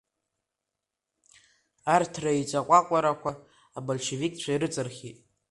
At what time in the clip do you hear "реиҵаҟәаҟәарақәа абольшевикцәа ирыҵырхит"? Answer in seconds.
2.23-5.17